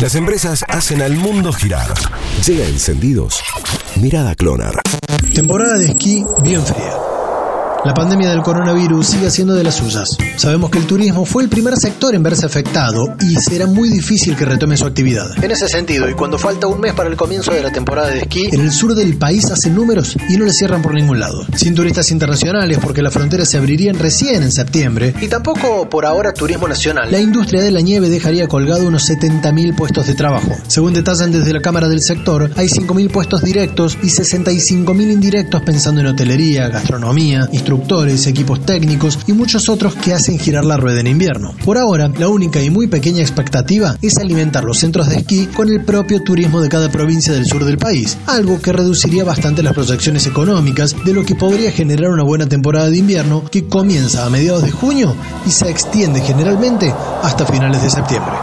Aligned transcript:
Las 0.00 0.14
empresas 0.14 0.64
hacen 0.66 1.02
al 1.02 1.14
mundo 1.14 1.52
girar. 1.52 1.92
Llega 2.46 2.64
encendidos. 2.66 3.42
Mirada 3.96 4.34
Clonar. 4.34 4.80
Temporada 5.34 5.76
de 5.76 5.86
esquí 5.86 6.24
bien 6.42 6.64
fría. 6.64 6.99
La 7.82 7.94
pandemia 7.94 8.28
del 8.28 8.42
coronavirus 8.42 9.06
sigue 9.06 9.30
siendo 9.30 9.54
de 9.54 9.64
las 9.64 9.76
suyas. 9.76 10.18
Sabemos 10.36 10.70
que 10.70 10.78
el 10.78 10.86
turismo 10.86 11.24
fue 11.24 11.42
el 11.42 11.48
primer 11.48 11.78
sector 11.78 12.14
en 12.14 12.22
verse 12.22 12.44
afectado 12.44 13.14
y 13.20 13.36
será 13.36 13.66
muy 13.66 13.88
difícil 13.88 14.36
que 14.36 14.44
retome 14.44 14.76
su 14.76 14.84
actividad. 14.84 15.42
En 15.42 15.50
ese 15.50 15.66
sentido, 15.66 16.06
y 16.08 16.12
cuando 16.12 16.38
falta 16.38 16.66
un 16.66 16.78
mes 16.78 16.92
para 16.92 17.08
el 17.08 17.16
comienzo 17.16 17.52
de 17.52 17.62
la 17.62 17.72
temporada 17.72 18.08
de 18.08 18.20
esquí, 18.20 18.48
en 18.52 18.60
el 18.60 18.70
sur 18.70 18.94
del 18.94 19.16
país 19.16 19.50
hacen 19.50 19.74
números 19.74 20.14
y 20.28 20.36
no 20.36 20.44
le 20.44 20.52
cierran 20.52 20.82
por 20.82 20.92
ningún 20.92 21.20
lado. 21.20 21.46
Sin 21.56 21.74
turistas 21.74 22.10
internacionales 22.10 22.78
porque 22.82 23.00
las 23.00 23.14
fronteras 23.14 23.48
se 23.48 23.56
abrirían 23.56 23.98
recién 23.98 24.42
en 24.42 24.52
septiembre 24.52 25.14
y 25.18 25.28
tampoco 25.28 25.88
por 25.88 26.04
ahora 26.04 26.34
turismo 26.34 26.68
nacional. 26.68 27.10
La 27.10 27.20
industria 27.20 27.62
de 27.62 27.70
la 27.70 27.80
nieve 27.80 28.10
dejaría 28.10 28.46
colgado 28.46 28.86
unos 28.86 29.08
70.000 29.08 29.74
puestos 29.74 30.06
de 30.06 30.14
trabajo. 30.14 30.54
Según 30.66 30.92
detallan 30.92 31.32
desde 31.32 31.54
la 31.54 31.62
Cámara 31.62 31.88
del 31.88 32.02
Sector, 32.02 32.50
hay 32.56 32.68
5.000 32.68 33.10
puestos 33.10 33.42
directos 33.42 33.96
y 34.02 34.08
65.000 34.08 35.10
indirectos 35.10 35.62
pensando 35.62 36.02
en 36.02 36.08
hotelería, 36.08 36.68
gastronomía, 36.68 37.48
instructores, 37.70 38.26
equipos 38.26 38.60
técnicos 38.66 39.18
y 39.28 39.32
muchos 39.32 39.68
otros 39.68 39.94
que 39.94 40.12
hacen 40.12 40.40
girar 40.40 40.64
la 40.64 40.76
rueda 40.76 40.98
en 40.98 41.06
invierno. 41.06 41.54
Por 41.64 41.78
ahora, 41.78 42.08
la 42.18 42.26
única 42.26 42.60
y 42.60 42.68
muy 42.68 42.88
pequeña 42.88 43.20
expectativa 43.20 43.96
es 44.02 44.16
alimentar 44.18 44.64
los 44.64 44.78
centros 44.78 45.08
de 45.08 45.18
esquí 45.18 45.46
con 45.46 45.68
el 45.68 45.84
propio 45.84 46.20
turismo 46.24 46.60
de 46.60 46.68
cada 46.68 46.90
provincia 46.90 47.32
del 47.32 47.46
sur 47.46 47.64
del 47.64 47.78
país, 47.78 48.18
algo 48.26 48.60
que 48.60 48.72
reduciría 48.72 49.22
bastante 49.22 49.62
las 49.62 49.74
proyecciones 49.74 50.26
económicas 50.26 50.96
de 51.04 51.14
lo 51.14 51.24
que 51.24 51.36
podría 51.36 51.70
generar 51.70 52.10
una 52.10 52.24
buena 52.24 52.48
temporada 52.48 52.90
de 52.90 52.98
invierno 52.98 53.44
que 53.48 53.68
comienza 53.68 54.26
a 54.26 54.30
mediados 54.30 54.64
de 54.64 54.72
junio 54.72 55.14
y 55.46 55.50
se 55.50 55.70
extiende 55.70 56.20
generalmente 56.22 56.92
hasta 57.22 57.46
finales 57.46 57.82
de 57.82 57.90
septiembre. 57.90 58.34